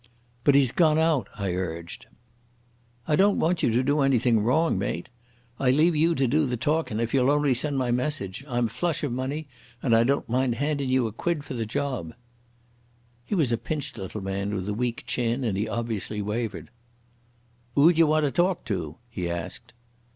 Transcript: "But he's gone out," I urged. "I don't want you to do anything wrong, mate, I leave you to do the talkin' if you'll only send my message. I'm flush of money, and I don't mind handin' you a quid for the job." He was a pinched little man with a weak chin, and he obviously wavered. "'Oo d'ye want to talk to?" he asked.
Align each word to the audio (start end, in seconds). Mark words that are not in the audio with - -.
"But 0.43 0.55
he's 0.55 0.71
gone 0.71 0.97
out," 0.97 1.27
I 1.37 1.53
urged. 1.53 2.07
"I 3.07 3.15
don't 3.15 3.37
want 3.37 3.61
you 3.61 3.69
to 3.69 3.83
do 3.83 3.99
anything 4.01 4.39
wrong, 4.39 4.79
mate, 4.79 5.09
I 5.59 5.69
leave 5.69 5.95
you 5.95 6.15
to 6.15 6.25
do 6.25 6.47
the 6.47 6.57
talkin' 6.57 6.99
if 6.99 7.13
you'll 7.13 7.29
only 7.29 7.53
send 7.53 7.77
my 7.77 7.91
message. 7.91 8.43
I'm 8.47 8.67
flush 8.67 9.03
of 9.03 9.11
money, 9.11 9.47
and 9.79 9.95
I 9.95 10.03
don't 10.03 10.27
mind 10.27 10.55
handin' 10.55 10.89
you 10.89 11.05
a 11.05 11.11
quid 11.11 11.43
for 11.43 11.53
the 11.53 11.67
job." 11.67 12.15
He 13.23 13.35
was 13.35 13.51
a 13.51 13.59
pinched 13.59 13.99
little 13.99 14.21
man 14.21 14.55
with 14.55 14.67
a 14.67 14.73
weak 14.73 15.03
chin, 15.05 15.43
and 15.43 15.55
he 15.55 15.67
obviously 15.69 16.19
wavered. 16.19 16.71
"'Oo 17.77 17.93
d'ye 17.93 18.03
want 18.03 18.23
to 18.23 18.31
talk 18.31 18.65
to?" 18.65 18.97
he 19.07 19.29
asked. 19.29 19.71